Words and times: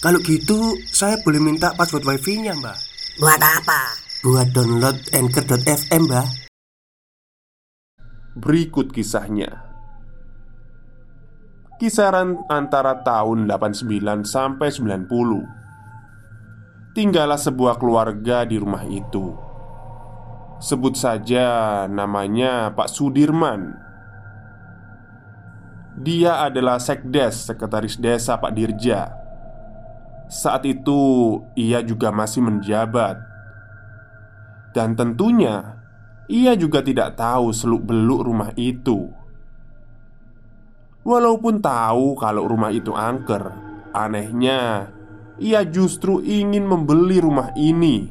Kalau 0.00 0.16
gitu, 0.24 0.80
saya 0.88 1.20
boleh 1.20 1.36
minta 1.36 1.76
password 1.76 2.08
wifi-nya, 2.08 2.56
Mbak. 2.56 2.78
Buat 3.20 3.36
apa? 3.36 3.80
Buat 4.24 4.48
download 4.56 4.96
Anchor.fm, 5.12 6.08
Mbak. 6.08 6.28
Berikut 8.40 8.96
kisahnya. 8.96 9.60
Kisaran 11.76 12.40
antara 12.48 13.04
tahun 13.04 13.44
89 13.44 14.24
sampai 14.24 14.72
90. 14.72 15.04
Tinggallah 16.96 17.36
sebuah 17.36 17.76
keluarga 17.76 18.48
di 18.48 18.56
rumah 18.56 18.88
itu. 18.88 19.36
Sebut 20.64 20.96
saja 20.96 21.84
namanya 21.92 22.72
Pak 22.72 22.88
Sudirman. 22.88 23.76
Dia 26.00 26.40
adalah 26.40 26.80
sekdes 26.80 27.52
sekretaris 27.52 28.00
desa 28.00 28.40
Pak 28.40 28.56
Dirja. 28.56 29.19
Saat 30.30 30.62
itu 30.62 31.02
ia 31.58 31.82
juga 31.82 32.14
masih 32.14 32.46
menjabat. 32.46 33.18
Dan 34.70 34.94
tentunya 34.94 35.82
ia 36.30 36.54
juga 36.54 36.78
tidak 36.86 37.18
tahu 37.18 37.50
seluk-beluk 37.50 38.22
rumah 38.22 38.54
itu. 38.54 39.10
Walaupun 41.02 41.58
tahu 41.58 42.14
kalau 42.14 42.46
rumah 42.46 42.70
itu 42.70 42.94
angker, 42.94 43.50
anehnya 43.90 44.94
ia 45.42 45.66
justru 45.66 46.22
ingin 46.22 46.62
membeli 46.62 47.18
rumah 47.18 47.50
ini. 47.58 48.06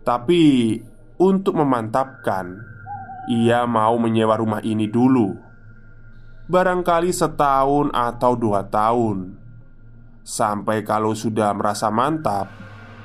Tapi 0.00 0.80
untuk 1.20 1.60
memantapkan, 1.60 2.56
ia 3.28 3.68
mau 3.68 4.00
menyewa 4.00 4.40
rumah 4.40 4.64
ini 4.64 4.88
dulu. 4.88 5.36
Barangkali 6.46 7.12
setahun 7.12 7.90
atau 7.92 8.32
dua 8.38 8.64
tahun, 8.70 9.45
sampai 10.26 10.82
kalau 10.82 11.14
sudah 11.14 11.54
merasa 11.54 11.86
mantap, 11.86 12.50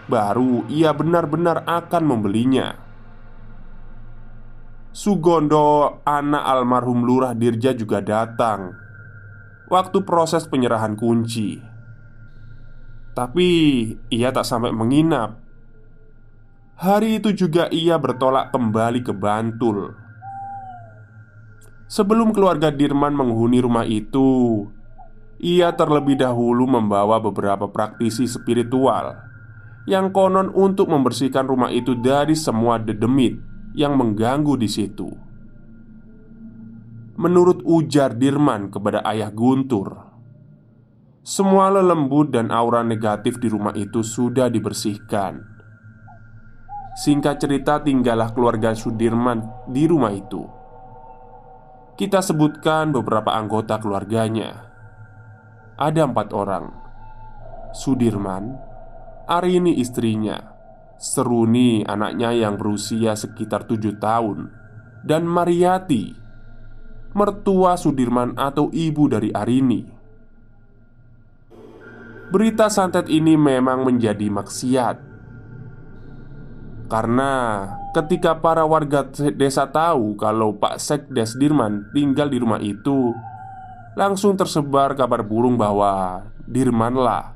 baru 0.09 0.65
ia 0.65 0.89
benar-benar 0.89 1.61
akan 1.69 2.03
membelinya. 2.09 2.73
Sugondo, 4.89 6.01
anak 6.03 6.43
almarhum 6.43 7.05
Lurah 7.05 7.37
Dirja 7.37 7.77
juga 7.77 8.01
datang 8.01 8.75
waktu 9.71 10.03
proses 10.03 10.49
penyerahan 10.49 10.99
kunci. 10.99 11.61
Tapi 13.15 13.47
ia 14.11 14.35
tak 14.35 14.43
sampai 14.43 14.75
menginap. 14.75 15.39
Hari 16.75 17.23
itu 17.23 17.31
juga 17.31 17.69
ia 17.71 17.95
bertolak 17.95 18.51
kembali 18.51 18.99
ke 19.05 19.13
Bantul. 19.15 19.95
Sebelum 21.87 22.33
keluarga 22.35 22.71
Dirman 22.71 23.15
menghuni 23.15 23.63
rumah 23.63 23.83
itu, 23.85 24.63
ia 25.41 25.73
terlebih 25.73 26.21
dahulu 26.21 26.69
membawa 26.69 27.17
beberapa 27.17 27.65
praktisi 27.65 28.29
spiritual 28.29 29.17
yang 29.89 30.13
konon 30.13 30.53
untuk 30.53 30.85
membersihkan 30.85 31.49
rumah 31.49 31.73
itu 31.73 31.97
dari 31.97 32.37
semua 32.37 32.77
dedemit 32.77 33.41
yang 33.73 33.97
mengganggu 33.97 34.53
di 34.53 34.69
situ. 34.69 35.09
Menurut 37.17 37.65
ujar 37.65 38.13
Dirman 38.13 38.69
kepada 38.69 39.01
ayah 39.09 39.33
Guntur, 39.33 39.97
semua 41.25 41.73
lelembut 41.73 42.29
dan 42.29 42.53
aura 42.53 42.85
negatif 42.85 43.41
di 43.41 43.49
rumah 43.49 43.73
itu 43.73 44.05
sudah 44.05 44.45
dibersihkan. 44.45 45.41
Singkat 47.01 47.41
cerita, 47.41 47.81
tinggallah 47.81 48.29
keluarga 48.33 48.77
Sudirman 48.77 49.41
di 49.65 49.89
rumah 49.89 50.13
itu. 50.13 50.45
Kita 51.97 52.21
sebutkan 52.21 52.93
beberapa 52.93 53.33
anggota 53.33 53.77
keluarganya. 53.77 54.70
Ada 55.81 56.05
empat 56.05 56.29
orang: 56.37 56.69
Sudirman, 57.73 58.53
Arini 59.25 59.81
istrinya, 59.81 60.37
Seruni 61.01 61.81
anaknya 61.81 62.29
yang 62.37 62.61
berusia 62.61 63.17
sekitar 63.17 63.65
tujuh 63.65 63.97
tahun 63.97 64.53
Dan 65.01 65.25
Mariati 65.25 66.13
Mertua 67.17 67.73
Sudirman 67.73 68.37
atau 68.37 68.69
ibu 68.69 69.09
dari 69.09 69.33
Arini. 69.33 69.81
Berita 72.29 72.69
santet 72.69 73.09
ini 73.09 73.33
memang 73.33 73.81
menjadi 73.81 74.29
maksiat. 74.29 74.97
Karena 76.87 77.33
ketika 77.97 78.37
para 78.37 78.63
warga 78.63 79.09
desa 79.33 79.65
tahu 79.67 80.13
kalau 80.15 80.55
Pak 80.55 80.77
Sekdes 80.77 81.35
Dirman 81.35 81.89
tinggal 81.91 82.29
di 82.29 82.37
rumah 82.37 82.61
itu 82.61 83.11
Langsung 83.91 84.39
tersebar 84.39 84.95
kabar 84.95 85.19
burung 85.19 85.59
bahwa 85.59 86.23
Dirmanlah 86.47 87.35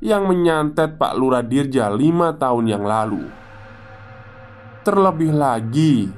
yang 0.00 0.28
menyantet 0.28 0.96
Pak 0.96 1.12
Lurah 1.16 1.44
Dirja 1.44 1.92
lima 1.92 2.36
tahun 2.36 2.72
yang 2.72 2.84
lalu. 2.84 3.28
Terlebih 4.80 5.36
lagi, 5.36 6.08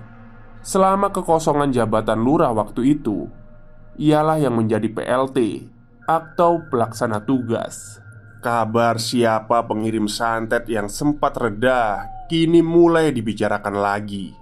selama 0.63 1.11
kekosongan 1.11 1.75
jabatan 1.75 2.23
lurah 2.23 2.55
waktu 2.55 2.95
itu, 2.95 3.27
ialah 3.99 4.39
yang 4.39 4.55
menjadi 4.55 4.87
PLT 4.87 5.67
atau 6.07 6.63
pelaksana 6.71 7.27
tugas. 7.27 7.99
Kabar 8.43 8.99
siapa 8.99 9.67
pengirim 9.67 10.07
santet 10.11 10.67
yang 10.67 10.91
sempat 10.91 11.39
reda 11.39 12.07
kini 12.27 12.63
mulai 12.63 13.15
dibicarakan 13.15 13.79
lagi. 13.79 14.42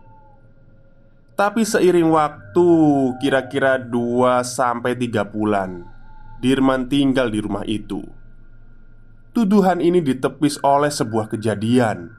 Tapi 1.41 1.65
seiring 1.65 2.13
waktu 2.13 2.69
kira-kira 3.17 3.81
2 3.81 4.45
sampai 4.45 4.93
3 4.93 5.25
bulan, 5.25 5.89
Dirman 6.37 6.85
tinggal 6.85 7.33
di 7.33 7.41
rumah 7.41 7.65
itu. 7.65 8.05
Tuduhan 9.33 9.81
ini 9.81 10.05
ditepis 10.05 10.61
oleh 10.61 10.93
sebuah 10.93 11.33
kejadian. 11.33 12.13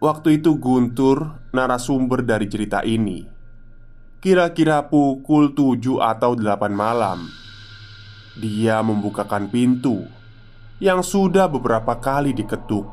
Waktu 0.00 0.40
itu 0.40 0.56
Guntur, 0.56 1.44
narasumber 1.52 2.24
dari 2.24 2.48
cerita 2.48 2.80
ini. 2.88 3.28
Kira-kira 4.24 4.88
pukul 4.88 5.52
7 5.52 6.00
atau 6.00 6.34
8 6.34 6.72
malam 6.72 7.28
Dia 8.34 8.82
membukakan 8.82 9.46
pintu 9.46 10.08
Yang 10.80 11.14
sudah 11.14 11.46
beberapa 11.46 11.94
kali 12.00 12.34
diketuk. 12.34 12.88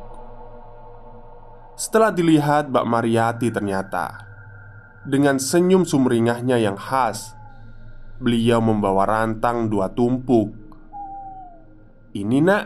Setelah 1.74 2.14
dilihat 2.14 2.70
Mbak 2.70 2.86
Mariati 2.86 3.50
ternyata 3.50 4.35
Dengan 5.06 5.38
senyum 5.38 5.86
sumringahnya 5.86 6.58
yang 6.58 6.78
khas. 6.78 7.38
Beliau 8.18 8.58
membawa 8.58 9.06
rantang 9.06 9.70
dua 9.70 9.94
tumpuk. 9.94 10.66
Ini 12.16 12.40
nak, 12.42 12.64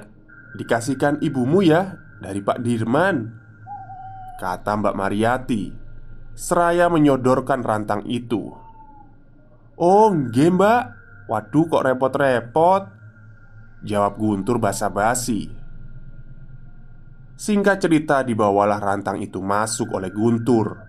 dikasihkan 0.53 1.21
ibumu 1.25 1.65
ya 1.65 1.97
Dari 2.21 2.41
Pak 2.41 2.61
Dirman 2.61 3.17
Kata 4.37 4.77
Mbak 4.77 4.95
Mariati 4.95 5.63
Seraya 6.39 6.87
menyodorkan 6.87 7.59
rantang 7.59 8.07
itu. 8.07 8.55
Oh 9.75 10.07
nggih 10.07 10.55
mbak. 10.55 10.83
Waduh 11.27 11.67
kok 11.67 11.83
repot-repot 11.83 12.83
Jawab 13.83 14.15
Guntur 14.15 14.55
basa-basi. 14.55 15.51
Singkat 17.35 17.83
cerita 17.83 18.23
dibawalah 18.23 18.79
rantang 18.79 19.19
itu 19.19 19.43
masuk 19.43 19.91
oleh 19.95 20.15
Guntur 20.15 20.88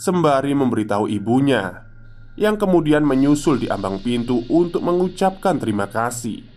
Sembari 0.00 0.56
memberitahu 0.56 1.12
ibunya 1.12 1.84
Yang 2.40 2.64
kemudian 2.64 3.04
menyusul 3.04 3.60
di 3.60 3.68
ambang 3.68 4.00
pintu 4.00 4.40
untuk 4.48 4.80
mengucapkan 4.80 5.60
terima 5.60 5.92
kasih 5.92 6.50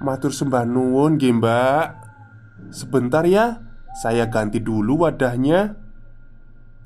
Matur 0.00 0.32
sembah 0.32 0.64
nuwun 0.64 1.20
Mbak. 1.20 1.86
Sebentar 2.72 3.20
ya, 3.28 3.60
saya 4.00 4.32
ganti 4.32 4.56
dulu 4.56 5.04
wadahnya. 5.04 5.76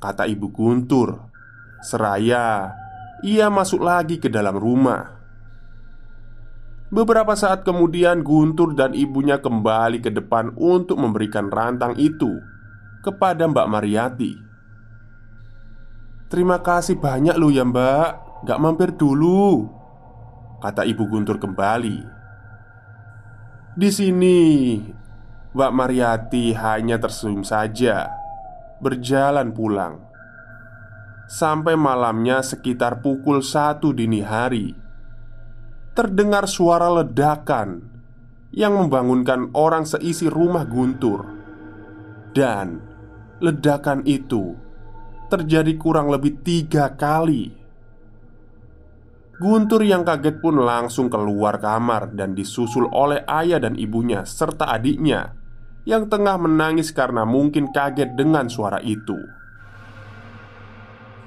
Kata 0.03 0.27
Ibu 0.27 0.51
Guntur. 0.51 1.31
Seraya 1.79 2.75
ia 3.23 3.47
masuk 3.55 3.87
lagi 3.87 4.19
ke 4.19 4.27
dalam 4.27 4.59
rumah. 4.59 5.15
Beberapa 6.91 7.39
saat 7.39 7.63
kemudian 7.63 8.27
Guntur 8.27 8.75
dan 8.75 8.99
ibunya 8.99 9.39
kembali 9.39 10.03
ke 10.03 10.11
depan 10.11 10.51
untuk 10.59 10.99
memberikan 10.99 11.55
rantang 11.55 11.95
itu 11.95 12.43
kepada 13.07 13.47
Mbak 13.47 13.67
Mariati. 13.71 14.44
Terima 16.35 16.59
kasih 16.59 16.99
banyak 16.99 17.39
loh 17.39 17.55
ya 17.55 17.63
mbak 17.63 18.43
Gak 18.43 18.59
mampir 18.59 18.99
dulu 18.99 19.71
kata 20.59 20.83
Ibu 20.83 21.05
Guntur 21.13 21.37
kembali. 21.39 21.99
Di 23.77 23.89
sini, 23.93 24.41
Mbak 25.53 25.73
Mariati 25.77 26.57
hanya 26.57 26.97
tersenyum 26.97 27.45
saja, 27.45 28.09
berjalan 28.81 29.53
pulang. 29.53 30.01
Sampai 31.29 31.77
malamnya 31.77 32.41
sekitar 32.41 33.05
pukul 33.05 33.41
satu 33.41 33.97
dini 33.97 34.21
hari 34.21 34.77
Terdengar 35.97 36.45
suara 36.45 36.93
ledakan 36.93 37.81
Yang 38.53 38.73
membangunkan 38.77 39.49
orang 39.57 39.89
seisi 39.89 40.29
rumah 40.29 40.69
Guntur 40.69 41.25
Dan 42.37 42.77
ledakan 43.41 44.05
itu 44.05 44.64
Terjadi 45.35 45.75
kurang 45.75 46.15
lebih 46.15 46.47
tiga 46.47 46.95
kali 46.95 47.51
Guntur 49.35 49.83
yang 49.83 50.07
kaget 50.07 50.39
pun 50.39 50.63
langsung 50.63 51.11
keluar 51.11 51.59
kamar 51.59 52.15
dan 52.15 52.39
disusul 52.39 52.87
oleh 52.95 53.27
ayah 53.27 53.59
dan 53.59 53.75
ibunya 53.75 54.23
serta 54.23 54.71
adiknya 54.71 55.35
yang 55.83 56.07
tengah 56.07 56.39
menangis 56.39 56.95
karena 56.95 57.27
mungkin 57.27 57.75
kaget 57.75 58.15
dengan 58.15 58.47
suara 58.47 58.79
itu. 58.79 59.19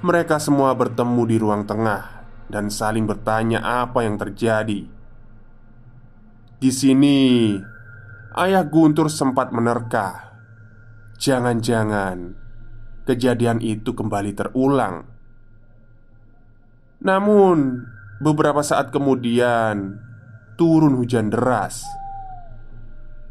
Mereka 0.00 0.40
semua 0.40 0.72
bertemu 0.72 1.22
di 1.28 1.36
ruang 1.36 1.68
tengah 1.68 2.24
dan 2.48 2.72
saling 2.72 3.04
bertanya 3.04 3.60
apa 3.60 4.08
yang 4.08 4.16
terjadi. 4.16 4.88
Di 6.58 6.70
sini, 6.72 7.52
ayah 8.40 8.64
Guntur 8.64 9.12
sempat 9.12 9.52
menerka. 9.52 10.32
Jangan-jangan 11.20 12.47
kejadian 13.08 13.64
itu 13.64 13.96
kembali 13.96 14.36
terulang. 14.36 15.08
Namun, 17.00 17.88
Beberapa 18.18 18.66
saat 18.66 18.90
kemudian 18.90 19.94
turun 20.58 20.98
hujan 20.98 21.30
deras 21.30 21.86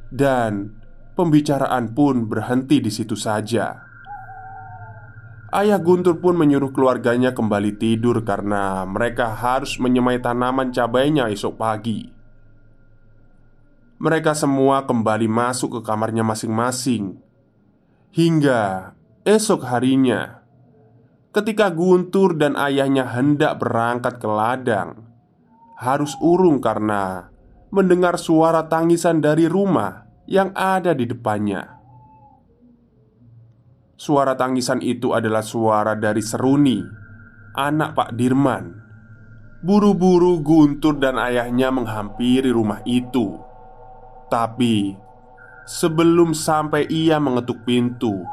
dan 0.07 0.79
pembicaraan 1.12 1.91
pun 1.91 2.31
berhenti 2.31 2.79
di 2.79 2.88
situ 2.88 3.19
saja. 3.19 3.83
Ayah 5.51 5.80
Guntur 5.83 6.23
pun 6.23 6.39
menyuruh 6.39 6.71
keluarganya 6.71 7.35
kembali 7.35 7.75
tidur 7.75 8.23
karena 8.23 8.88
mereka 8.88 9.35
harus 9.35 9.75
menyemai 9.75 10.23
tanaman 10.23 10.71
cabainya 10.71 11.27
esok 11.35 11.59
pagi. 11.59 12.07
Mereka 14.00 14.39
semua 14.39 14.88
kembali 14.88 15.27
masuk 15.27 15.80
ke 15.80 15.81
kamarnya 15.83 16.23
masing-masing 16.23 17.19
hingga 18.15 18.95
esok 19.27 19.68
harinya 19.68 20.39
Ketika 21.35 21.69
Guntur 21.69 22.33
dan 22.33 22.57
ayahnya 22.57 23.06
hendak 23.13 23.62
berangkat 23.62 24.18
ke 24.18 24.25
ladang, 24.25 25.06
harus 25.77 26.18
urung 26.18 26.57
karena 26.57 27.29
mendengar 27.69 28.18
suara 28.18 28.65
tangisan 28.65 29.21
dari 29.21 29.45
rumah 29.45 30.07
yang 30.25 30.50
ada 30.57 30.97
di 30.97 31.06
depannya. 31.06 31.77
Suara 34.00 34.33
tangisan 34.33 34.81
itu 34.81 35.13
adalah 35.13 35.45
suara 35.45 35.94
dari 35.94 36.25
Seruni, 36.25 36.81
anak 37.53 37.94
Pak 37.94 38.09
Dirman. 38.18 38.65
Buru-buru 39.62 40.41
Guntur 40.41 40.97
dan 40.97 41.21
ayahnya 41.21 41.69
menghampiri 41.69 42.50
rumah 42.50 42.81
itu. 42.88 43.38
Tapi 44.31 44.97
sebelum 45.69 46.33
sampai 46.33 46.89
ia 46.89 47.21
mengetuk 47.21 47.62
pintu, 47.62 48.25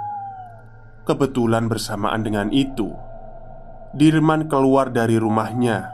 Kebetulan 1.04 1.68
bersamaan 1.68 2.24
dengan 2.24 2.48
itu. 2.48 2.88
Dirman 3.92 4.48
keluar 4.48 4.88
dari 4.88 5.20
rumahnya. 5.20 5.92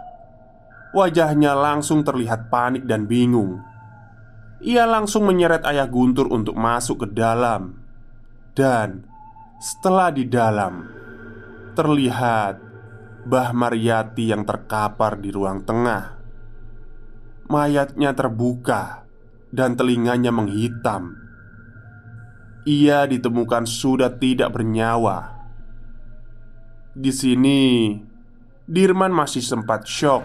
Wajahnya 0.95 1.59
langsung 1.59 2.07
terlihat 2.07 2.47
panik 2.47 2.87
dan 2.87 3.11
bingung. 3.11 3.59
Ia 4.63 4.87
langsung 4.87 5.27
menyeret 5.27 5.67
ayah 5.67 5.91
Guntur 5.91 6.31
untuk 6.31 6.55
masuk 6.55 7.03
ke 7.03 7.07
dalam. 7.11 7.83
Dan 8.55 9.03
setelah 9.59 10.15
di 10.15 10.31
dalam 10.31 10.87
Terlihat 11.75 12.55
Bah 13.27 13.51
Mariati 13.51 14.31
yang 14.31 14.47
terkapar 14.47 15.19
di 15.19 15.35
ruang 15.35 15.67
tengah. 15.67 16.23
Mayatnya 17.51 18.15
terbuka 18.15 19.03
Dan 19.51 19.75
telinganya 19.75 20.31
menghitam 20.31 21.30
ia 22.69 23.09
ditemukan 23.09 23.65
sudah 23.65 24.13
tidak 24.21 24.53
bernyawa. 24.53 25.41
Di 26.93 27.13
sini, 27.15 27.97
Dirman 28.67 29.11
masih 29.11 29.43
sempat 29.43 29.87
shock, 29.87 30.23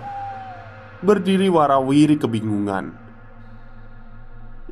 berdiri 1.02 1.50
warawiri 1.50 2.18
kebingungan. 2.20 2.94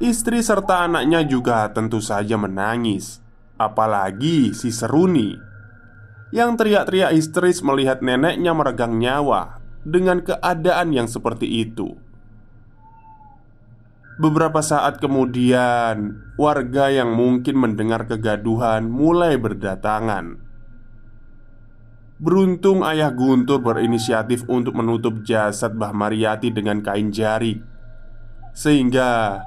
Istri 0.02 0.42
serta 0.42 0.90
anaknya 0.90 1.22
juga 1.24 1.70
tentu 1.70 2.02
saja 2.02 2.36
menangis, 2.36 3.22
apalagi 3.56 4.52
si 4.52 4.74
Seruni 4.74 5.38
yang 6.34 6.58
teriak-teriak 6.58 7.14
histeris 7.14 7.62
melihat 7.62 8.02
neneknya 8.02 8.58
meregang 8.58 8.98
nyawa 8.98 9.62
dengan 9.86 10.26
keadaan 10.26 10.90
yang 10.90 11.06
seperti 11.06 11.46
itu. 11.46 11.94
Beberapa 14.14 14.62
saat 14.62 15.02
kemudian, 15.02 16.22
warga 16.38 16.94
yang 16.94 17.18
mungkin 17.18 17.58
mendengar 17.58 18.06
kegaduhan 18.06 18.86
mulai 18.86 19.42
berdatangan. 19.42 20.38
Beruntung 22.22 22.86
ayah 22.86 23.10
Guntur 23.10 23.66
berinisiatif 23.66 24.46
untuk 24.46 24.78
menutup 24.78 25.26
jasad 25.26 25.74
Mbah 25.74 25.98
Mariati 25.98 26.54
dengan 26.54 26.86
kain 26.86 27.10
jari. 27.10 27.58
Sehingga 28.54 29.42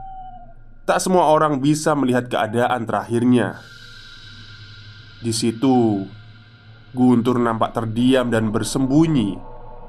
tak 0.83 0.99
semua 0.99 1.31
orang 1.31 1.63
bisa 1.63 1.95
melihat 1.95 2.27
keadaan 2.27 2.91
terakhirnya. 2.91 3.63
Di 5.23 5.31
situ 5.31 6.11
Guntur 6.93 7.41
nampak 7.41 7.73
terdiam 7.73 8.29
dan 8.29 8.53
bersembunyi 8.53 9.41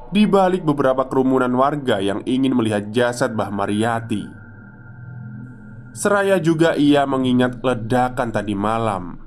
Di 0.07 0.23
balik 0.23 0.63
beberapa 0.63 1.03
kerumunan 1.11 1.51
warga 1.51 1.99
yang 1.99 2.23
ingin 2.23 2.55
melihat 2.55 2.87
jasad 2.95 3.35
Mbah 3.35 3.51
Mariati 3.51 4.36
Seraya 5.97 6.37
juga 6.37 6.77
ia 6.77 7.09
mengingat 7.09 7.57
ledakan 7.57 8.29
tadi 8.29 8.53
malam. 8.53 9.17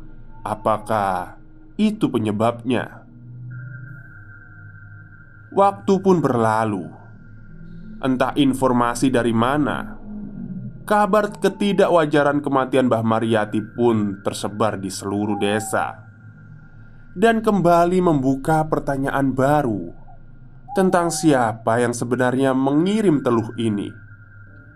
Apakah 0.47 1.35
itu 1.75 2.07
penyebabnya? 2.07 3.03
Waktu 5.51 5.95
pun 5.99 6.23
berlalu. 6.23 6.87
Entah 7.99 8.31
informasi 8.39 9.11
dari 9.11 9.35
mana, 9.35 9.99
kabar 10.87 11.35
ketidakwajaran 11.43 12.39
kematian 12.39 12.87
Mbah 12.87 13.03
Mariati 13.03 13.59
pun 13.75 14.23
tersebar 14.23 14.79
di 14.79 14.95
seluruh 14.95 15.43
desa 15.43 16.07
dan 17.19 17.43
kembali 17.43 17.99
membuka 17.99 18.63
pertanyaan 18.71 19.35
baru 19.35 19.91
tentang 20.79 21.11
siapa 21.11 21.83
yang 21.83 21.91
sebenarnya 21.91 22.55
mengirim 22.55 23.27
teluh 23.27 23.51
ini. 23.59 24.10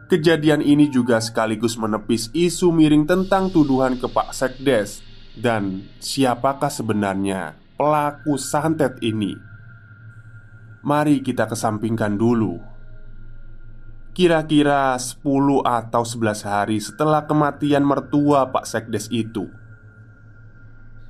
Kejadian 0.05 0.61
ini 0.61 0.93
juga 0.93 1.17
sekaligus 1.17 1.81
menepis 1.81 2.29
isu 2.37 2.69
miring 2.69 3.09
tentang 3.09 3.49
tuduhan 3.49 3.97
ke 3.97 4.05
Pak 4.05 4.37
Sekdes 4.37 5.01
dan 5.33 5.89
siapakah 5.97 6.69
sebenarnya 6.69 7.57
pelaku 7.81 8.37
santet 8.37 9.01
ini. 9.01 9.33
Mari 10.85 11.25
kita 11.25 11.49
kesampingkan 11.49 12.21
dulu. 12.21 12.61
Kira-kira 14.13 14.95
10 14.95 15.25
atau 15.65 16.03
11 16.05 16.45
hari 16.47 16.79
setelah 16.79 17.25
kematian 17.27 17.83
mertua 17.83 18.47
Pak 18.47 18.63
Sekdes 18.63 19.11
itu 19.11 19.51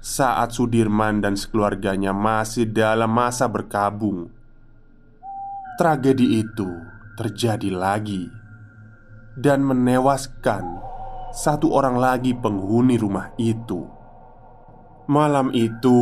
Saat 0.01 0.57
Sudirman 0.57 1.21
dan 1.21 1.37
sekeluarganya 1.37 2.17
masih 2.17 2.65
dalam 2.65 3.13
masa 3.13 3.45
berkabung 3.45 4.33
Tragedi 5.77 6.41
itu 6.41 6.71
terjadi 7.21 7.77
lagi 7.77 8.44
dan 9.35 9.67
menewaskan 9.67 10.63
satu 11.35 11.75
orang 11.75 11.99
lagi 11.99 12.31
penghuni 12.31 12.95
rumah 12.95 13.35
itu. 13.35 13.83
Malam 15.11 15.51
itu 15.53 16.01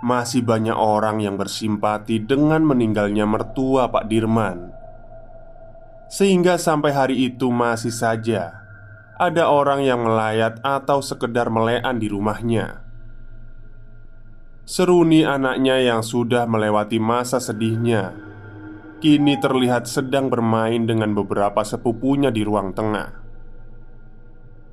masih 0.00 0.40
banyak 0.40 0.72
orang 0.72 1.20
yang 1.20 1.36
bersimpati 1.36 2.22
dengan 2.24 2.64
meninggalnya 2.64 3.28
mertua 3.28 3.92
Pak 3.92 4.08
Dirman, 4.08 4.72
sehingga 6.08 6.56
sampai 6.56 6.96
hari 6.96 7.16
itu 7.28 7.52
masih 7.52 7.92
saja 7.92 8.56
ada 9.20 9.52
orang 9.52 9.84
yang 9.84 10.00
melayat 10.00 10.56
atau 10.64 11.04
sekedar 11.04 11.52
melean 11.52 12.00
di 12.00 12.08
rumahnya. 12.08 12.80
Seruni 14.64 15.26
anaknya 15.26 15.82
yang 15.82 16.00
sudah 16.00 16.48
melewati 16.48 16.96
masa 16.96 17.36
sedihnya 17.42 18.29
kini 19.00 19.40
terlihat 19.40 19.88
sedang 19.88 20.28
bermain 20.28 20.84
dengan 20.84 21.16
beberapa 21.16 21.64
sepupunya 21.64 22.28
di 22.28 22.44
ruang 22.44 22.76
tengah. 22.76 23.16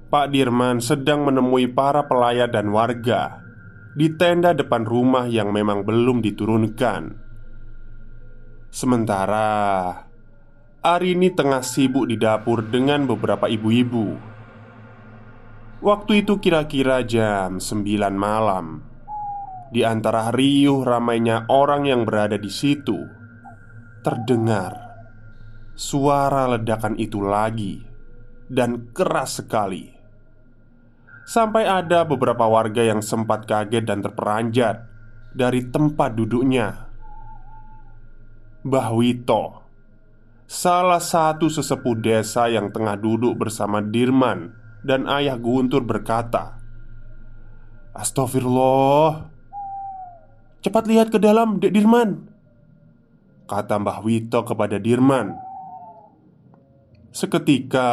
Pak 0.07 0.27
Dirman 0.31 0.79
sedang 0.79 1.27
menemui 1.27 1.67
para 1.71 2.07
pelayat 2.07 2.51
dan 2.51 2.71
warga 2.71 3.43
di 3.97 4.13
tenda 4.13 4.53
depan 4.53 4.85
rumah 4.85 5.25
yang 5.25 5.49
memang 5.49 5.83
belum 5.83 6.21
diturunkan. 6.21 7.25
Sementara 8.69 9.47
Arini 10.85 11.33
tengah 11.33 11.65
sibuk 11.65 12.07
di 12.07 12.15
dapur 12.15 12.63
dengan 12.63 13.09
beberapa 13.09 13.49
ibu-ibu. 13.49 14.15
Waktu 15.83 16.23
itu 16.23 16.39
kira-kira 16.39 17.03
jam 17.03 17.59
9 17.59 17.83
malam. 18.15 18.85
Di 19.67 19.83
antara 19.83 20.31
riuh 20.31 20.87
ramainya 20.87 21.43
orang 21.51 21.89
yang 21.89 22.07
berada 22.07 22.39
di 22.39 22.47
situ, 22.47 23.16
terdengar 24.07 24.87
suara 25.75 26.47
ledakan 26.55 26.95
itu 26.95 27.19
lagi 27.19 27.83
dan 28.47 28.95
keras 28.95 29.43
sekali. 29.43 29.91
Sampai 31.27 31.67
ada 31.67 32.07
beberapa 32.07 32.47
warga 32.47 32.87
yang 32.87 33.03
sempat 33.03 33.43
kaget 33.43 33.83
dan 33.83 33.99
terperanjat 33.99 34.87
dari 35.35 35.67
tempat 35.67 36.15
duduknya. 36.15 36.87
Mbah 38.63 38.95
Wito, 38.95 39.43
salah 40.47 41.03
satu 41.03 41.51
sesepuh 41.51 41.99
desa 41.99 42.47
yang 42.47 42.71
tengah 42.71 42.95
duduk 42.95 43.35
bersama 43.35 43.83
Dirman 43.83 44.55
dan 44.87 45.03
ayah 45.11 45.35
Guntur 45.35 45.83
berkata, 45.83 46.55
"Astagfirullah, 47.91 49.27
cepat 50.63 50.83
lihat 50.87 51.11
ke 51.11 51.19
dalam, 51.19 51.59
Dek 51.59 51.75
Dirman." 51.75 52.26
Kata 53.47 53.79
Mbah 53.79 54.03
Wito 54.03 54.43
kepada 54.43 54.75
Dirman. 54.75 55.31
Seketika 57.15 57.89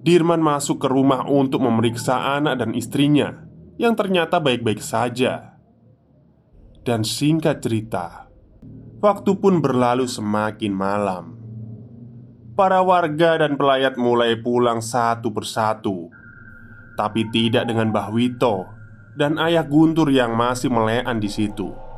Dirman 0.00 0.40
masuk 0.40 0.80
ke 0.80 0.88
rumah 0.88 1.28
untuk 1.28 1.60
memeriksa 1.60 2.40
anak 2.40 2.64
dan 2.64 2.72
istrinya 2.72 3.44
yang 3.76 3.92
ternyata 3.92 4.40
baik-baik 4.40 4.80
saja. 4.80 5.60
Dan 6.80 7.04
singkat 7.04 7.60
cerita, 7.60 8.32
waktu 9.04 9.36
pun 9.36 9.60
berlalu 9.60 10.08
semakin 10.08 10.72
malam. 10.72 11.36
Para 12.56 12.80
warga 12.80 13.44
dan 13.44 13.60
pelayat 13.60 14.00
mulai 14.00 14.40
pulang 14.40 14.80
satu 14.80 15.28
persatu, 15.28 16.08
tapi 16.96 17.28
tidak 17.28 17.68
dengan 17.68 17.92
Mbah 17.92 18.08
Wito 18.08 18.64
dan 19.20 19.36
ayah 19.36 19.68
Guntur 19.68 20.08
yang 20.08 20.32
masih 20.32 20.72
melean 20.72 21.20
di 21.20 21.28
situ. 21.28 21.89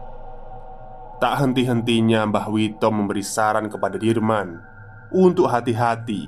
Tak 1.22 1.38
henti-hentinya 1.38 2.26
Mbah 2.26 2.50
Wito 2.50 2.90
memberi 2.90 3.22
saran 3.22 3.70
kepada 3.70 3.94
Dirman 3.94 4.58
untuk 5.14 5.46
hati-hati. 5.46 6.26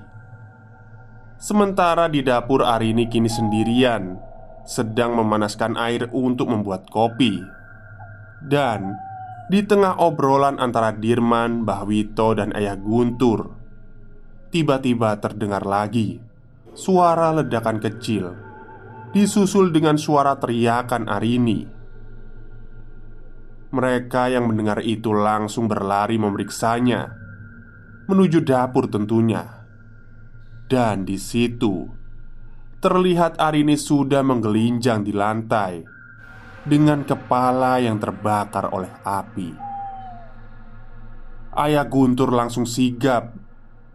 Sementara 1.34 2.06
di 2.06 2.22
dapur 2.22 2.62
Arini 2.62 3.10
kini 3.10 3.26
sendirian 3.26 4.14
Sedang 4.62 5.18
memanaskan 5.18 5.74
air 5.74 6.06
untuk 6.14 6.46
membuat 6.46 6.86
kopi. 6.94 7.42
Dan 8.38 8.94
di 9.50 9.66
tengah 9.66 9.98
obrolan 9.98 10.62
antara 10.62 10.94
Dirman, 10.94 11.66
Mbah 11.66 11.82
Wito, 11.90 12.38
dan 12.38 12.54
Ayah 12.54 12.78
Guntur 12.78 13.50
Tiba-tiba 14.54 15.18
terdengar 15.18 15.66
lagi 15.66 16.22
Suara 16.70 17.34
ledakan 17.34 17.82
kecil 17.82 18.30
Disusul 19.10 19.74
dengan 19.74 19.98
suara 19.98 20.38
teriakan 20.38 21.10
Arini 21.10 21.83
Mereka 23.74 24.30
yang 24.30 24.46
mendengar 24.46 24.78
itu 24.86 25.10
langsung 25.10 25.66
berlari 25.66 26.14
memeriksanya 26.14 27.10
Menuju 28.06 28.46
dapur 28.46 28.86
tentunya 28.86 29.64
dan 30.64 31.04
di 31.04 31.20
situ 31.20 31.86
terlihat 32.80 33.40
Arini 33.40 33.76
sudah 33.80 34.20
menggelinjang 34.20 35.04
di 35.04 35.12
lantai 35.12 35.80
dengan 36.64 37.04
kepala 37.04 37.80
yang 37.80 37.96
terbakar 37.96 38.72
oleh 38.72 38.92
api. 39.04 39.50
Ayah 41.54 41.86
Guntur 41.86 42.32
langsung 42.32 42.68
sigap 42.68 43.32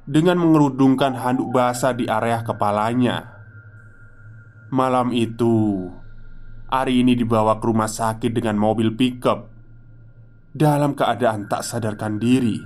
dengan 0.10 0.42
mengerudungkan 0.42 1.18
handuk 1.22 1.54
basah 1.54 1.94
di 1.94 2.10
area 2.10 2.42
kepalanya. 2.42 3.30
Malam 4.74 5.14
itu, 5.14 5.90
Arini 6.70 7.14
dibawa 7.18 7.58
ke 7.58 7.66
rumah 7.66 7.90
sakit 7.90 8.30
dengan 8.34 8.58
mobil 8.58 8.94
pickup 8.94 9.59
dalam 10.54 10.98
keadaan 10.98 11.46
tak 11.46 11.62
sadarkan 11.62 12.18
diri. 12.18 12.58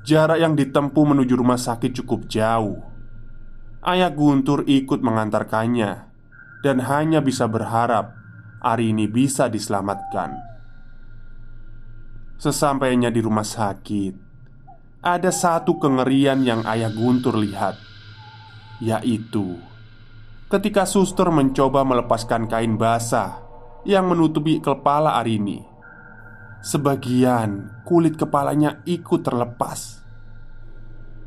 Jarak 0.00 0.40
yang 0.40 0.56
ditempuh 0.56 1.04
menuju 1.04 1.36
rumah 1.36 1.60
sakit 1.60 2.02
cukup 2.02 2.24
jauh. 2.24 2.80
Ayah 3.84 4.12
Guntur 4.12 4.64
ikut 4.64 5.00
mengantarkannya 5.00 5.92
dan 6.64 6.76
hanya 6.84 7.20
bisa 7.24 7.48
berharap 7.48 8.16
Arini 8.60 9.08
bisa 9.08 9.48
diselamatkan. 9.48 10.36
Sesampainya 12.36 13.08
di 13.08 13.20
rumah 13.24 13.44
sakit, 13.44 14.14
ada 15.00 15.32
satu 15.32 15.80
kengerian 15.80 16.44
yang 16.44 16.64
Ayah 16.68 16.92
Guntur 16.92 17.40
lihat, 17.40 17.76
yaitu 18.80 19.60
ketika 20.52 20.84
suster 20.84 21.28
mencoba 21.32 21.84
melepaskan 21.84 22.48
kain 22.48 22.76
basah 22.76 23.40
yang 23.88 24.08
menutupi 24.08 24.60
kepala 24.60 25.16
Arini. 25.16 25.69
Sebagian 26.60 27.80
kulit 27.88 28.20
kepalanya 28.20 28.84
ikut 28.84 29.24
terlepas. 29.24 30.04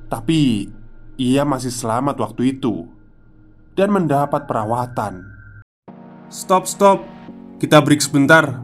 Tapi 0.06 0.70
ia 1.18 1.42
masih 1.42 1.74
selamat 1.74 2.22
waktu 2.22 2.58
itu 2.58 2.86
Dan 3.74 3.90
mendapat 3.90 4.46
perawatan. 4.46 5.26
Stop, 6.30 6.70
stop. 6.70 7.02
Kita 7.58 7.82
break 7.82 8.06
sebentar. 8.06 8.62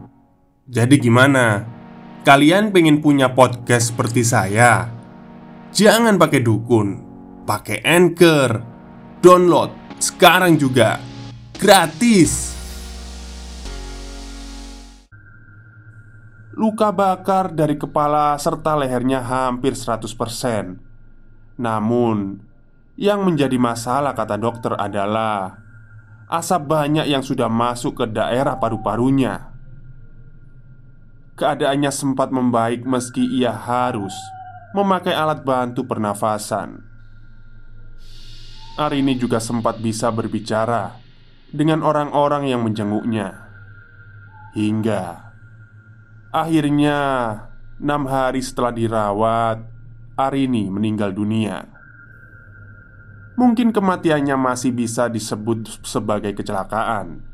Jadi 0.70 1.02
gimana? 1.02 1.66
Kalian 2.22 2.70
pengen 2.70 3.02
punya 3.02 3.34
podcast 3.34 3.90
seperti 3.90 4.22
saya? 4.22 4.86
Jangan 5.74 6.14
pakai 6.14 6.38
dukun 6.46 6.88
Pakai 7.42 7.82
Anchor. 7.82 8.62
Download 9.18 9.98
sekarang 9.98 10.54
juga. 10.54 11.02
Gratis 11.58 12.59
Luka 16.60 16.92
bakar 16.92 17.56
dari 17.56 17.72
kepala 17.72 18.36
serta 18.36 18.76
lehernya 18.76 19.24
hampir 19.24 19.72
100% 19.72 20.12
Namun 21.56 22.36
Yang 23.00 23.20
menjadi 23.24 23.56
masalah 23.56 24.12
kata 24.12 24.36
dokter 24.36 24.76
adalah 24.76 25.56
Asap 26.28 26.68
banyak 26.68 27.08
yang 27.08 27.24
sudah 27.24 27.48
masuk 27.48 28.04
ke 28.04 28.06
daerah 28.12 28.60
paru-parunya. 28.60 29.56
Keadaannya 31.40 31.88
sempat 31.88 32.28
membaik 32.28 32.84
meski 32.84 33.24
ia 33.24 33.56
harus 33.56 34.12
Memakai 34.76 35.16
alat 35.16 35.40
bantu 35.40 35.88
pernafasan. 35.88 36.84
Hari 38.76 39.00
ini 39.00 39.16
juga 39.16 39.40
sempat 39.40 39.80
bisa 39.80 40.12
berbicara 40.12 40.92
Dengan 41.48 41.80
orang-orang 41.80 42.52
yang 42.52 42.60
menjenguknya. 42.68 43.48
Hingga 44.52 45.29
Akhirnya, 46.30 46.98
enam 47.82 48.06
hari 48.06 48.38
setelah 48.38 48.70
dirawat, 48.70 49.58
Arini 50.14 50.70
meninggal 50.70 51.10
dunia. 51.10 51.66
Mungkin 53.34 53.74
kematiannya 53.74 54.38
masih 54.38 54.70
bisa 54.70 55.10
disebut 55.10 55.82
sebagai 55.82 56.30
kecelakaan. 56.36 57.24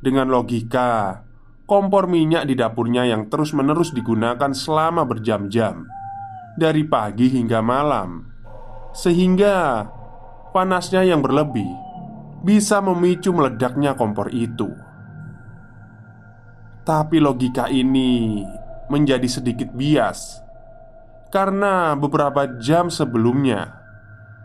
Dengan 0.00 0.32
logika, 0.32 1.28
kompor 1.68 2.08
minyak 2.08 2.48
di 2.48 2.56
dapurnya 2.56 3.04
yang 3.04 3.28
terus-menerus 3.28 3.92
digunakan 3.92 4.48
selama 4.56 5.04
berjam-jam, 5.04 5.84
dari 6.56 6.88
pagi 6.88 7.28
hingga 7.28 7.60
malam, 7.60 8.24
sehingga 8.96 9.84
panasnya 10.56 11.04
yang 11.04 11.20
berlebih 11.20 11.68
bisa 12.40 12.80
memicu 12.80 13.28
meledaknya 13.36 13.92
kompor 13.92 14.32
itu. 14.32 14.89
Tapi 16.90 17.22
logika 17.22 17.70
ini 17.70 18.42
menjadi 18.90 19.30
sedikit 19.30 19.70
bias. 19.70 20.42
Karena 21.30 21.94
beberapa 21.94 22.58
jam 22.58 22.90
sebelumnya 22.90 23.78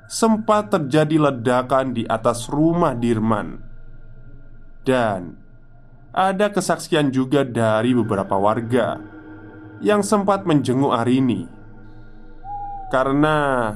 Sempat 0.05 0.69
terjadi 0.69 1.17
ledakan 1.17 1.97
di 1.97 2.05
atas 2.05 2.45
rumah 2.45 2.93
Dirman. 2.93 3.57
Dan 4.85 5.33
ada 6.13 6.53
kesaksian 6.53 7.09
juga 7.09 7.41
dari 7.41 7.97
beberapa 7.97 8.37
warga 8.37 9.01
Yang 9.81 10.05
sempat 10.05 10.45
menjenguk 10.45 10.93
Arini. 10.93 11.49
Karena 12.93 13.73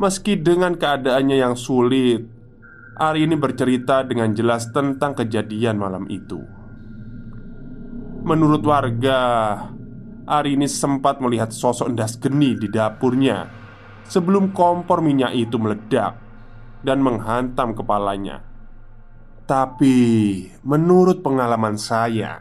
meski 0.00 0.40
dengan 0.40 0.80
keadaannya 0.80 1.36
yang 1.36 1.60
sulit 1.60 2.24
Arini 2.96 3.36
bercerita 3.36 4.00
dengan 4.00 4.32
jelas 4.32 4.72
tentang 4.72 5.12
kejadian 5.12 5.76
malam 5.76 6.08
itu 6.08 6.56
Menurut 8.28 8.60
warga, 8.60 9.20
Arini 10.28 10.68
sempat 10.68 11.16
melihat 11.16 11.48
sosok 11.48 11.88
endas 11.88 12.20
geni 12.20 12.60
di 12.60 12.68
dapurnya 12.68 13.48
sebelum 14.04 14.52
kompor 14.52 15.00
minyak 15.00 15.32
itu 15.32 15.56
meledak 15.56 16.12
dan 16.84 17.00
menghantam 17.00 17.72
kepalanya. 17.72 18.44
Tapi 19.48 19.96
menurut 20.60 21.24
pengalaman 21.24 21.80
saya, 21.80 22.36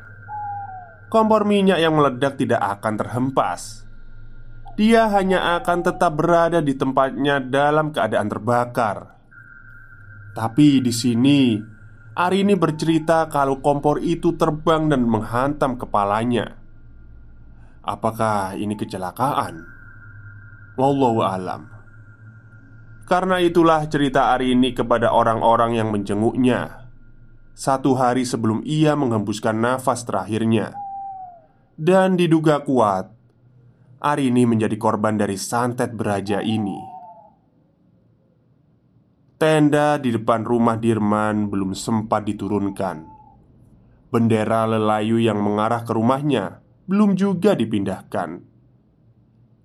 kompor 1.08 1.48
minyak 1.48 1.80
yang 1.80 1.96
meledak 1.96 2.36
tidak 2.36 2.60
akan 2.60 2.94
terhempas. 3.00 3.88
dia 4.78 5.10
hanya 5.10 5.58
akan 5.58 5.88
tetap 5.88 6.14
berada 6.20 6.62
di 6.62 6.78
tempatnya 6.78 7.42
dalam 7.42 7.90
keadaan 7.90 8.30
terbakar. 8.30 9.16
Tapi 10.38 10.84
di 10.86 10.94
sini, 10.94 11.58
Arini 12.18 12.58
bercerita 12.58 13.30
kalau 13.30 13.62
kompor 13.62 14.02
itu 14.02 14.34
terbang 14.34 14.90
dan 14.90 15.06
menghantam 15.06 15.78
kepalanya. 15.78 16.58
Apakah 17.86 18.58
ini 18.58 18.74
kecelakaan? 18.74 19.62
Wallahu 20.82 21.22
alam. 21.22 21.70
Karena 23.06 23.38
itulah 23.38 23.86
cerita 23.86 24.34
Arini 24.34 24.74
kepada 24.74 25.14
orang-orang 25.14 25.78
yang 25.78 25.94
menjenguknya. 25.94 26.90
Satu 27.54 27.94
hari 27.94 28.26
sebelum 28.26 28.66
ia 28.66 28.98
menghembuskan 28.98 29.54
nafas 29.54 30.02
terakhirnya, 30.02 30.74
dan 31.78 32.18
diduga 32.18 32.66
kuat 32.66 33.14
Arini 34.02 34.50
menjadi 34.50 34.74
korban 34.82 35.22
dari 35.22 35.38
santet 35.38 35.94
beraja 35.94 36.42
ini. 36.42 36.97
Tenda 39.38 40.02
di 40.02 40.10
depan 40.10 40.42
rumah 40.42 40.82
Dirman 40.82 41.54
belum 41.54 41.78
sempat 41.78 42.26
diturunkan. 42.26 43.06
Bendera 44.10 44.66
lelayu 44.66 45.22
yang 45.22 45.38
mengarah 45.38 45.86
ke 45.86 45.94
rumahnya 45.94 46.66
belum 46.90 47.14
juga 47.14 47.54
dipindahkan. 47.54 48.42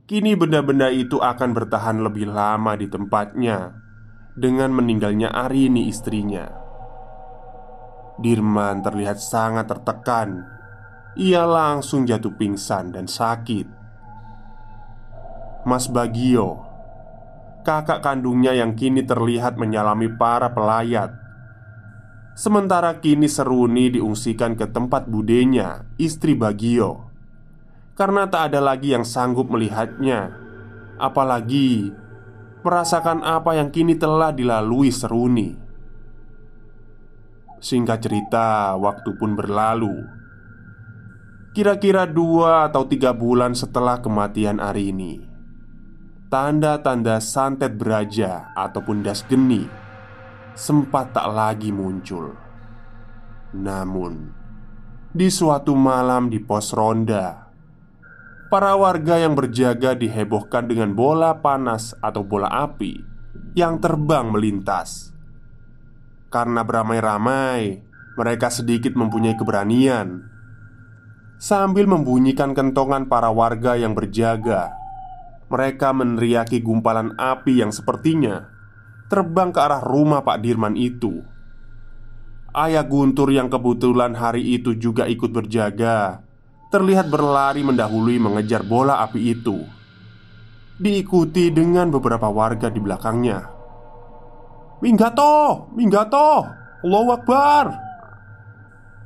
Kini 0.05 0.37
benda-benda 0.37 0.93
itu 0.93 1.17
akan 1.25 1.57
bertahan 1.57 2.05
lebih 2.05 2.29
lama 2.29 2.77
di 2.77 2.85
tempatnya 2.85 3.73
dengan 4.37 4.77
meninggalnya 4.77 5.33
Arini 5.33 5.89
istrinya. 5.89 6.53
Dirman 8.21 8.85
terlihat 8.85 9.25
sangat 9.25 9.73
tertekan. 9.73 10.45
Ia 11.17 11.49
langsung 11.49 12.05
jatuh 12.05 12.37
pingsan 12.37 12.93
dan 12.93 13.09
sakit. 13.09 13.65
Mas 15.65 15.89
Bagio 15.89 16.72
Kakak 17.63 18.03
kandungnya 18.03 18.59
yang 18.59 18.75
kini 18.75 19.07
terlihat 19.07 19.55
menyalami 19.55 20.11
para 20.19 20.51
pelayat. 20.51 21.15
Sementara 22.35 22.99
kini 22.99 23.31
Seruni 23.31 23.87
diungsikan 23.87 24.59
ke 24.59 24.67
tempat 24.67 25.07
budenya, 25.07 25.87
istri 25.95 26.35
Bagio. 26.35 27.07
Karena 27.95 28.27
tak 28.27 28.51
ada 28.51 28.59
lagi 28.59 28.91
yang 28.91 29.07
sanggup 29.07 29.47
melihatnya 29.47 30.43
Apalagi 30.99 31.91
merasakan 32.63 33.27
apa 33.27 33.59
yang 33.59 33.75
kini 33.75 33.99
telah 33.99 34.31
dilalui 34.31 34.91
Seruni. 34.91 35.55
Singkat 37.63 37.99
cerita, 38.03 38.75
waktu 38.75 39.11
pun 39.19 39.39
berlalu. 39.39 40.03
Kira-kira 41.55 42.11
dua 42.11 42.67
atau 42.67 42.87
tiga 42.91 43.15
bulan 43.15 43.55
setelah 43.55 44.03
kematian 44.03 44.59
Arini 44.59 45.32
Tanda-tanda 46.33 47.21
santet 47.21 47.77
beraja 47.77 48.57
ataupun 48.57 49.05
das 49.05 49.21
geni 49.29 49.69
sempat 50.57 51.13
tak 51.13 51.29
lagi 51.29 51.69
muncul. 51.69 52.33
Namun, 53.53 54.33
di 55.13 55.29
suatu 55.29 55.77
malam 55.77 56.33
di 56.33 56.41
pos 56.41 56.73
ronda, 56.73 57.53
para 58.49 58.73
warga 58.81 59.21
yang 59.21 59.37
berjaga 59.37 59.93
dihebohkan 59.93 60.73
dengan 60.73 60.97
bola 60.97 61.37
panas 61.37 61.93
atau 62.01 62.25
bola 62.25 62.49
api 62.49 62.97
yang 63.53 63.77
terbang 63.77 64.33
melintas. 64.33 65.13
Karena 66.33 66.65
beramai-ramai, 66.65 67.85
mereka 68.17 68.49
sedikit 68.49 68.97
mempunyai 68.97 69.37
keberanian. 69.37 70.33
Sambil 71.37 71.85
membunyikan 71.85 72.57
kentongan 72.57 73.05
para 73.05 73.29
warga 73.29 73.77
yang 73.77 73.93
berjaga 73.93 74.81
mereka 75.53 75.93
meneriaki 75.93 76.65
gumpalan 76.65 77.13
api 77.21 77.61
yang 77.61 77.69
sepertinya 77.69 78.49
terbang 79.13 79.53
ke 79.53 79.61
arah 79.61 79.85
rumah 79.85 80.25
Pak 80.25 80.41
Dirman 80.41 80.73
itu. 80.81 81.21
Ayah 82.53 82.85
Guntur 82.85 83.33
yang 83.33 83.49
kebetulan 83.49 84.13
hari 84.13 84.45
itu 84.45 84.77
juga 84.77 85.09
ikut 85.09 85.33
berjaga 85.33 86.21
Terlihat 86.69 87.09
berlari 87.09 87.65
mendahului 87.65 88.21
mengejar 88.21 88.61
bola 88.61 89.01
api 89.01 89.33
itu 89.33 89.65
Diikuti 90.77 91.49
dengan 91.49 91.89
beberapa 91.89 92.29
warga 92.29 92.69
di 92.69 92.77
belakangnya 92.77 93.49
Minggato! 94.85 95.73
Minggato! 95.73 96.45
Allahu 96.85 97.11
Akbar! 97.17 97.67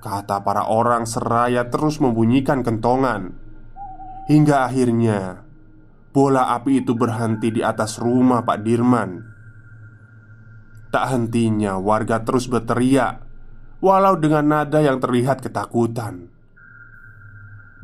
Kata 0.02 0.42
para 0.42 0.66
orang 0.66 1.06
seraya 1.06 1.70
terus 1.70 2.02
membunyikan 2.02 2.66
kentongan 2.66 3.30
Hingga 4.26 4.66
akhirnya 4.66 5.45
Bola 6.16 6.48
api 6.56 6.80
itu 6.80 6.96
berhenti 6.96 7.52
di 7.52 7.60
atas 7.60 8.00
rumah 8.00 8.40
Pak 8.40 8.64
Dirman. 8.64 9.20
Tak 10.88 11.12
hentinya 11.12 11.76
warga 11.76 12.24
terus 12.24 12.48
berteriak, 12.48 13.20
walau 13.84 14.16
dengan 14.16 14.48
nada 14.48 14.80
yang 14.80 14.96
terlihat 14.96 15.44
ketakutan. 15.44 16.32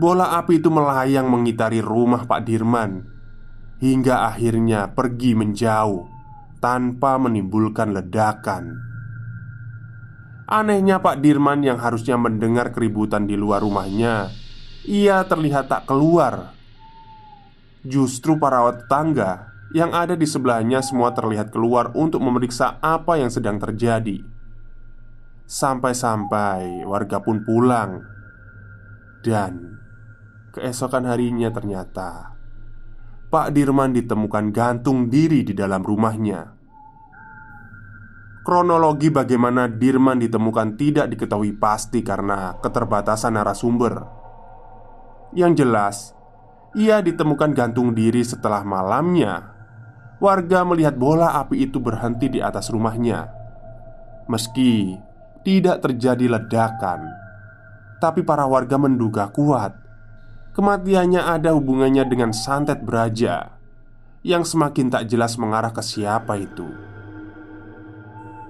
Bola 0.00 0.40
api 0.40 0.64
itu 0.64 0.72
melayang 0.72 1.28
mengitari 1.28 1.84
rumah 1.84 2.24
Pak 2.24 2.40
Dirman 2.48 3.04
hingga 3.84 4.24
akhirnya 4.32 4.96
pergi 4.96 5.36
menjauh 5.36 6.08
tanpa 6.56 7.20
menimbulkan 7.20 7.92
ledakan. 7.92 8.80
Anehnya, 10.48 11.04
Pak 11.04 11.20
Dirman 11.20 11.60
yang 11.60 11.76
harusnya 11.76 12.16
mendengar 12.16 12.72
keributan 12.72 13.28
di 13.28 13.36
luar 13.36 13.60
rumahnya, 13.60 14.32
ia 14.88 15.20
terlihat 15.28 15.68
tak 15.68 15.84
keluar 15.84 16.61
Justru 17.82 18.38
para 18.38 18.62
tetangga 18.70 19.50
yang 19.74 19.90
ada 19.90 20.14
di 20.14 20.28
sebelahnya 20.28 20.84
semua 20.84 21.10
terlihat 21.16 21.50
keluar 21.50 21.90
untuk 21.96 22.22
memeriksa 22.22 22.78
apa 22.78 23.18
yang 23.18 23.32
sedang 23.32 23.58
terjadi. 23.58 24.22
Sampai-sampai 25.48 26.86
warga 26.86 27.18
pun 27.18 27.42
pulang, 27.42 28.04
dan 29.26 29.82
keesokan 30.54 31.08
harinya 31.08 31.48
ternyata 31.50 32.32
Pak 33.32 33.48
Dirman 33.56 33.96
ditemukan 33.96 34.52
gantung 34.52 35.08
diri 35.08 35.40
di 35.40 35.56
dalam 35.56 35.80
rumahnya. 35.80 36.52
Kronologi 38.44 39.08
bagaimana 39.08 39.72
Dirman 39.72 40.20
ditemukan 40.20 40.76
tidak 40.76 41.08
diketahui 41.16 41.56
pasti 41.56 42.04
karena 42.04 42.60
keterbatasan 42.60 43.32
narasumber. 43.32 44.04
Yang 45.32 45.52
jelas, 45.64 45.96
ia 46.72 47.04
ditemukan 47.04 47.52
gantung 47.52 47.92
diri 47.92 48.24
setelah 48.24 48.64
malamnya. 48.64 49.52
Warga 50.22 50.62
melihat 50.64 50.96
bola 50.96 51.34
api 51.36 51.66
itu 51.66 51.82
berhenti 51.82 52.30
di 52.30 52.38
atas 52.38 52.70
rumahnya. 52.70 53.28
Meski 54.30 54.94
tidak 55.42 55.82
terjadi 55.82 56.38
ledakan 56.38 57.10
Tapi 57.98 58.22
para 58.22 58.46
warga 58.46 58.78
menduga 58.78 59.26
kuat. 59.34 59.74
Kematiannya 60.54 61.26
ada 61.26 61.50
hubungannya 61.58 62.06
dengan 62.06 62.30
santet 62.30 62.84
beraja 62.86 63.50
Yang 64.22 64.54
semakin 64.54 64.94
tak 64.94 65.10
jelas 65.10 65.34
mengarah 65.34 65.74
ke 65.74 65.82
siapa 65.82 66.38
itu. 66.38 66.70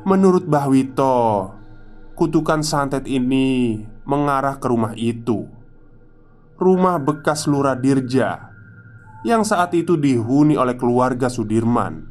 Menurut 0.05 0.45
Bahwito 0.45 1.57
Kutukan 2.13 2.61
santet 2.61 3.09
ini 3.09 3.81
mengarah 4.05 4.61
ke 4.61 4.67
rumah 4.69 4.93
itu 4.93 5.49
rumah 6.62 7.03
bekas 7.03 7.51
Lurah 7.51 7.75
Dirja 7.75 8.55
yang 9.27 9.42
saat 9.42 9.75
itu 9.75 9.98
dihuni 9.98 10.55
oleh 10.55 10.75
keluarga 10.79 11.31
Sudirman. 11.31 12.07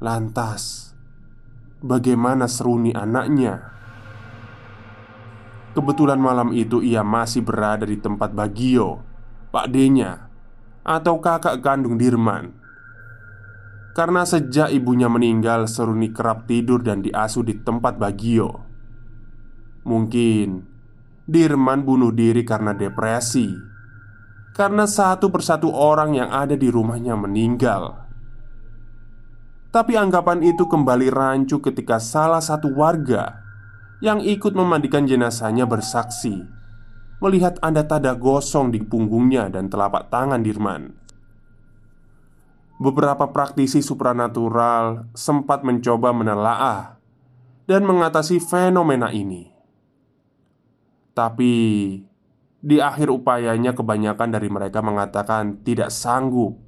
Lantas, 0.00 0.92
bagaimana 1.84 2.48
Seruni 2.48 2.96
anaknya? 2.96 3.72
Kebetulan 5.72 6.20
malam 6.20 6.52
itu 6.52 6.84
ia 6.84 7.00
masih 7.00 7.40
berada 7.44 7.88
di 7.88 7.96
tempat 7.96 8.32
Bagio, 8.36 9.00
Pak 9.52 9.66
Denya, 9.72 10.28
atau 10.84 11.16
kakak 11.20 11.60
kandung 11.64 11.96
Dirman. 11.96 12.52
Karena 13.92 14.24
sejak 14.24 14.72
ibunya 14.72 15.12
meninggal, 15.12 15.68
Seruni 15.68 16.08
kerap 16.12 16.48
tidur 16.48 16.80
dan 16.80 17.04
diasuh 17.04 17.44
di 17.44 17.60
tempat 17.60 18.00
Bagio. 18.00 18.64
Mungkin 19.84 20.71
Dirman 21.22 21.86
bunuh 21.86 22.10
diri 22.10 22.42
karena 22.42 22.74
depresi. 22.74 23.50
Karena 24.52 24.84
satu 24.84 25.32
persatu 25.32 25.70
orang 25.70 26.18
yang 26.18 26.28
ada 26.28 26.58
di 26.58 26.68
rumahnya 26.68 27.16
meninggal. 27.16 28.02
Tapi 29.72 29.96
anggapan 29.96 30.44
itu 30.44 30.68
kembali 30.68 31.08
rancu 31.08 31.64
ketika 31.64 31.96
salah 31.96 32.44
satu 32.44 32.76
warga 32.76 33.40
Yang 34.04 34.36
ikut 34.36 34.52
memandikan 34.52 35.08
jenazahnya 35.08 35.64
bersaksi 35.64 36.44
Melihat 37.22 37.56
ada 37.62 37.86
tanda 37.86 38.12
gosong 38.18 38.74
di 38.74 38.82
punggungnya 38.82 39.46
dan 39.46 39.70
telapak 39.70 40.10
tangan 40.10 40.42
Dirman. 40.42 40.90
Beberapa 42.82 43.30
praktisi 43.30 43.78
supranatural 43.78 45.06
sempat 45.14 45.62
mencoba 45.62 46.10
menelaah 46.10 46.98
dan 47.70 47.86
mengatasi 47.86 48.42
fenomena 48.42 49.14
ini. 49.14 49.51
Tapi 51.12 51.52
Di 52.62 52.78
akhir 52.78 53.10
upayanya, 53.10 53.74
kebanyakan 53.74 54.30
dari 54.30 54.46
mereka 54.46 54.78
mengatakan 54.78 55.66
tidak 55.66 55.90
sanggup. 55.90 56.62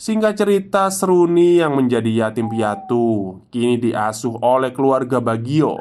Singkat 0.00 0.40
cerita, 0.40 0.88
Seruni 0.88 1.60
yang 1.60 1.76
menjadi 1.76 2.24
yatim 2.24 2.48
piatu 2.48 3.44
kini 3.52 3.76
diasuh 3.76 4.40
oleh 4.40 4.72
keluarga 4.72 5.20
Bagio. 5.20 5.76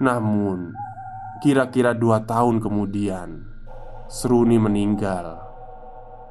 Namun, 0.00 0.72
kira-kira 1.44 1.92
dua 1.92 2.24
tahun 2.24 2.64
kemudian, 2.64 3.44
Seruni 4.08 4.56
meninggal. 4.56 5.46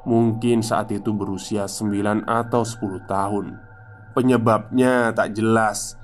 Mungkin 0.05 0.61
saat 0.61 0.93
itu 0.93 1.17
berusia 1.17 1.65
9 1.65 2.29
atau 2.29 2.61
10 2.61 3.09
tahun. 3.09 3.57
Penyebabnya 4.13 5.09
tak 5.17 5.33
jelas. 5.33 5.97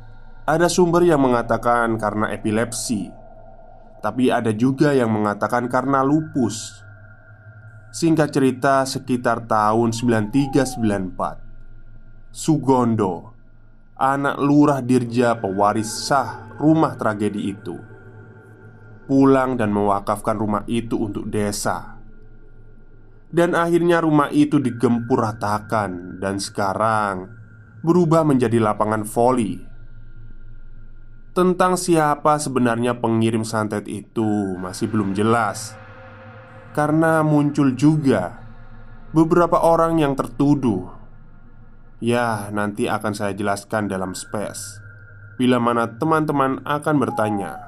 Ada 0.52 0.68
sumber 0.68 1.08
yang 1.08 1.24
mengatakan 1.24 1.96
karena 1.96 2.28
epilepsi 2.36 3.22
tapi 4.02 4.34
ada 4.34 4.50
juga 4.50 4.98
yang 4.98 5.14
mengatakan 5.14 5.70
karena 5.70 6.02
lupus. 6.02 6.82
Singkat 7.94 8.34
cerita 8.34 8.82
sekitar 8.88 9.44
tahun 9.46 9.92
9394 9.92 12.32
Sugondo 12.32 13.36
Anak 14.00 14.40
lurah 14.40 14.80
dirja 14.80 15.36
pewaris 15.36 16.08
sah 16.08 16.48
rumah 16.56 16.96
tragedi 16.96 17.52
itu 17.52 17.76
Pulang 19.12 19.60
dan 19.60 19.76
mewakafkan 19.76 20.40
rumah 20.40 20.64
itu 20.72 20.96
untuk 20.96 21.28
desa. 21.28 22.00
Dan 23.28 23.52
akhirnya 23.52 24.00
rumah 24.00 24.32
itu 24.32 24.56
digempur 24.56 25.20
ratakan 25.20 26.16
Dan 26.16 26.40
sekarang 26.40 27.28
berubah 27.84 28.24
menjadi 28.24 28.56
lapangan 28.64 29.04
voli 29.04 29.71
tentang 31.32 31.80
siapa 31.80 32.36
sebenarnya 32.36 33.00
pengirim 33.00 33.48
santet 33.48 33.88
itu 33.88 34.60
masih 34.60 34.92
belum 34.92 35.16
jelas. 35.16 35.80
Karena 36.76 37.24
muncul 37.24 37.76
juga 37.76 38.40
beberapa 39.16 39.60
orang 39.60 40.00
yang 40.00 40.16
tertuduh. 40.16 40.92
Ya, 42.02 42.50
nanti 42.50 42.90
akan 42.90 43.14
saya 43.14 43.30
jelaskan 43.38 43.86
dalam 43.86 44.18
space 44.18 44.82
Bila 45.38 45.62
mana 45.62 45.86
teman-teman 46.02 46.58
akan 46.66 46.96
bertanya. 46.98 47.62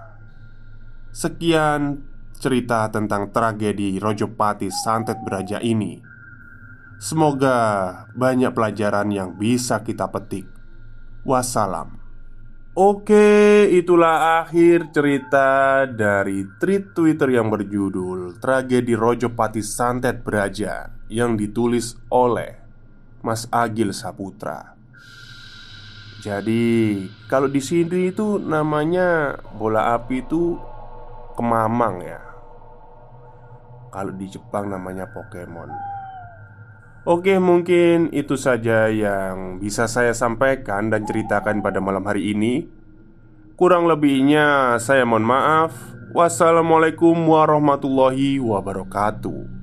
Sekian 1.13 2.01
cerita 2.41 2.89
tentang 2.89 3.29
tragedi 3.29 4.01
Rojopati 4.01 4.73
Santet 4.73 5.21
Beraja 5.21 5.61
ini. 5.61 6.01
Semoga 6.97 7.55
banyak 8.17 8.49
pelajaran 8.51 9.13
yang 9.13 9.37
bisa 9.37 9.85
kita 9.85 10.09
petik. 10.09 10.49
Wassalam 11.23 12.02
Oke, 12.73 13.69
itulah 13.69 14.41
akhir 14.41 14.89
cerita 14.89 15.85
dari 15.85 16.41
tweet 16.57 16.97
Twitter 16.97 17.29
yang 17.37 17.53
berjudul 17.53 18.41
Tragedi 18.41 18.97
Rojopati 18.97 19.61
Santet 19.61 20.25
Beraja 20.25 20.89
yang 21.05 21.37
ditulis 21.37 21.93
oleh 22.09 22.57
Mas 23.21 23.45
Agil 23.53 23.93
Saputra. 23.93 24.73
Jadi, 26.25 27.05
kalau 27.29 27.45
di 27.45 27.61
sini 27.61 28.09
itu 28.09 28.41
namanya 28.41 29.37
bola 29.53 29.93
api 29.93 30.25
itu 30.25 30.57
kemamang 31.37 32.01
ya. 32.01 32.25
Kalau 33.93 34.17
di 34.17 34.25
Jepang 34.25 34.73
namanya 34.73 35.05
Pokemon. 35.13 35.69
Oke, 37.03 37.35
mungkin 37.35 38.07
itu 38.15 38.39
saja 38.39 38.87
yang 38.87 39.59
bisa 39.59 39.91
saya 39.91 40.15
sampaikan 40.15 40.87
dan 40.87 41.03
ceritakan 41.03 41.59
pada 41.59 41.83
malam 41.83 42.07
hari 42.07 42.31
ini. 42.31 42.63
Kurang 43.59 43.91
lebihnya, 43.91 44.79
saya 44.79 45.03
mohon 45.03 45.27
maaf. 45.27 45.75
Wassalamualaikum 46.15 47.11
warahmatullahi 47.27 48.39
wabarakatuh. 48.39 49.62